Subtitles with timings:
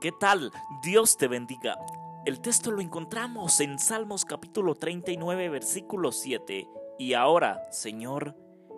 [0.00, 0.52] ¿Qué tal?
[0.80, 1.76] Dios te bendiga.
[2.24, 6.68] El texto lo encontramos en Salmos capítulo 39, versículo 7.
[7.00, 8.36] Y ahora, Señor,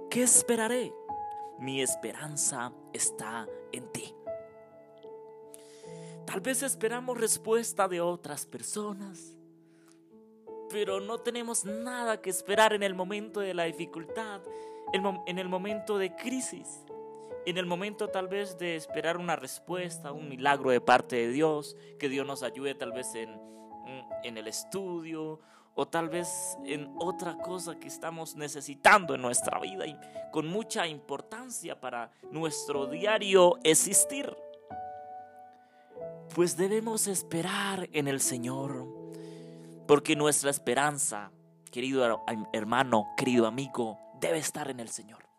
[0.09, 0.95] ¿qué esperaré?
[1.59, 4.15] Mi esperanza está en ti.
[6.25, 9.37] Tal vez esperamos respuesta de otras personas,
[10.71, 14.41] pero no tenemos nada que esperar en el momento de la dificultad,
[14.95, 16.83] en el momento de crisis
[17.47, 21.77] en el momento tal vez de esperar una respuesta, un milagro de parte de Dios,
[21.99, 25.41] que Dios nos ayude tal vez en, mm, en el estudio
[25.75, 29.97] o tal vez en otra cosa que estamos necesitando en nuestra vida y
[30.31, 34.37] con mucha importancia para nuestro diario existir.
[36.35, 38.87] Pues debemos esperar en el Señor,
[39.87, 41.33] porque nuestra esperanza,
[41.73, 45.30] querido hermano, querido amigo, debe estar en el Señor.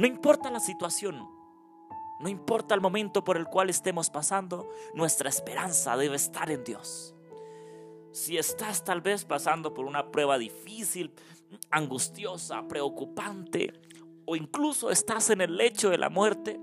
[0.00, 1.28] No importa la situación,
[2.20, 7.14] no importa el momento por el cual estemos pasando, nuestra esperanza debe estar en Dios.
[8.10, 11.12] Si estás tal vez pasando por una prueba difícil,
[11.70, 13.74] angustiosa, preocupante,
[14.24, 16.58] o incluso estás en el lecho de la muerte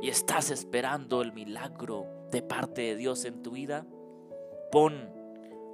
[0.00, 3.84] y estás esperando el milagro de parte de Dios en tu vida,
[4.70, 5.10] pon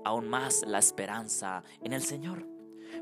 [0.06, 2.46] aún más la esperanza en el Señor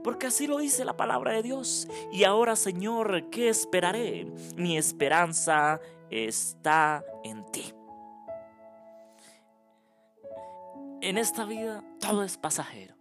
[0.03, 1.89] porque así lo dice la palabra de Dios.
[2.13, 4.27] Y ahora, Señor, ¿qué esperaré?
[4.57, 5.81] Mi esperanza
[6.11, 7.73] está en ti.
[11.01, 12.97] En esta vida todo es pasajero.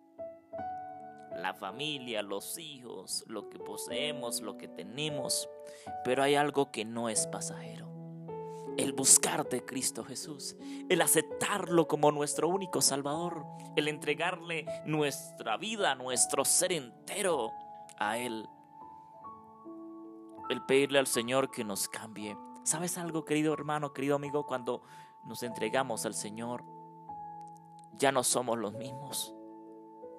[1.35, 5.49] La familia, los hijos, lo que poseemos, lo que tenemos.
[6.03, 7.86] Pero hay algo que no es pasajero
[8.78, 10.56] el buscar de Cristo Jesús,
[10.88, 17.52] el aceptarlo como nuestro único Salvador, el entregarle nuestra vida, nuestro ser entero
[17.97, 18.47] a Él,
[20.50, 22.38] el pedirle al Señor que nos cambie.
[22.64, 24.45] ¿Sabes algo, querido hermano, querido amigo?
[24.45, 24.84] Cuando
[25.25, 26.64] nos entregamos al Señor,
[27.94, 29.34] ya no somos los mismos.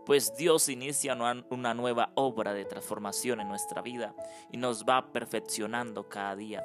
[0.05, 1.17] Pues Dios inicia
[1.51, 4.15] una nueva obra de transformación en nuestra vida
[4.51, 6.65] y nos va perfeccionando cada día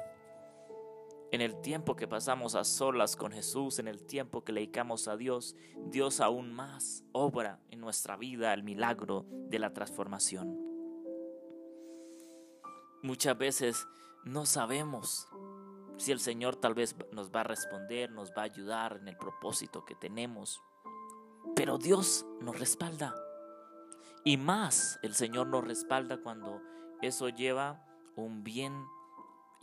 [1.34, 5.08] en el tiempo que pasamos a solas con Jesús, en el tiempo que le dedicamos
[5.08, 5.56] a Dios,
[5.86, 10.56] Dios aún más obra en nuestra vida el milagro de la transformación.
[13.02, 13.86] Muchas veces
[14.24, 15.28] no sabemos
[15.96, 19.16] si el Señor tal vez nos va a responder, nos va a ayudar en el
[19.16, 20.62] propósito que tenemos,
[21.56, 23.14] pero Dios nos respalda.
[24.24, 26.62] Y más el Señor nos respalda cuando
[27.02, 27.84] eso lleva
[28.16, 28.72] un bien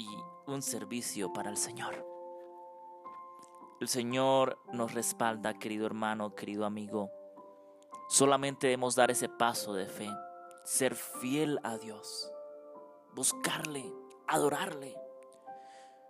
[0.02, 2.06] y un servicio para el Señor.
[3.80, 7.10] El Señor nos respalda, querido hermano, querido amigo.
[8.10, 10.10] Solamente debemos dar ese paso de fe,
[10.64, 12.32] ser fiel a Dios,
[13.16, 13.92] buscarle,
[14.28, 14.96] adorarle.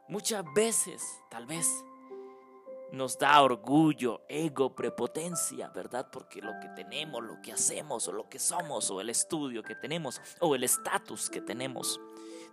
[0.07, 1.68] Muchas veces, tal vez,
[2.91, 6.09] nos da orgullo, ego, prepotencia, ¿verdad?
[6.12, 9.75] Porque lo que tenemos, lo que hacemos, o lo que somos, o el estudio que
[9.75, 12.00] tenemos, o el estatus que tenemos,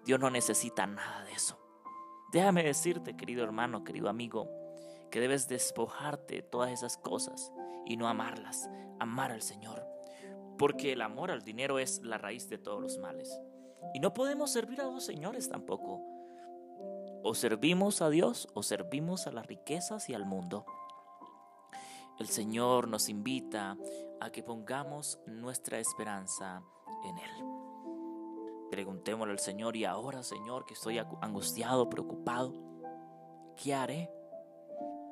[0.04, 1.58] Dios no necesita nada de eso.
[2.32, 4.48] Déjame decirte, querido hermano, querido amigo,
[5.10, 7.52] que debes despojarte de todas esas cosas
[7.86, 8.68] y no amarlas,
[9.00, 9.84] amar al Señor.
[10.58, 13.30] Porque el amor al dinero es la raíz de todos los males.
[13.94, 16.17] Y no podemos servir a dos señores tampoco.
[17.22, 20.64] O servimos a Dios o servimos a las riquezas y al mundo.
[22.18, 23.76] El Señor nos invita
[24.20, 26.62] a que pongamos nuestra esperanza
[27.04, 27.30] en Él.
[28.70, 32.54] Preguntémosle al Señor, y ahora Señor, que estoy angustiado, preocupado,
[33.56, 34.10] ¿qué haré?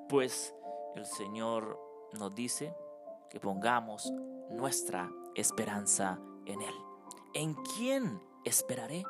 [0.08, 0.54] Pues
[0.94, 1.78] el Señor
[2.18, 2.74] nos dice
[3.30, 4.12] que pongamos
[4.50, 6.74] nuestra esperanza en Él.
[7.34, 9.04] ¿En quién esperaré?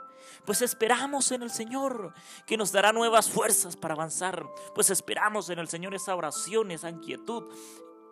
[0.45, 2.15] Pues esperamos en el Señor,
[2.47, 4.47] que nos dará nuevas fuerzas para avanzar.
[4.75, 7.45] Pues esperamos en el Señor esa oración, esa inquietud,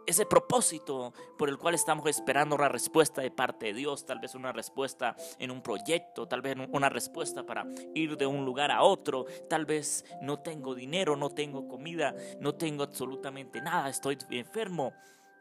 [0.07, 4.35] ese propósito por el cual estamos esperando una respuesta de parte de Dios, tal vez
[4.35, 8.83] una respuesta en un proyecto, tal vez una respuesta para ir de un lugar a
[8.83, 14.93] otro, tal vez no tengo dinero, no tengo comida, no tengo absolutamente nada, estoy enfermo,